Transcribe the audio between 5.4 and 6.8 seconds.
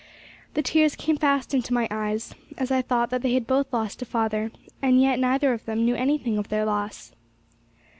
of them knew anything of their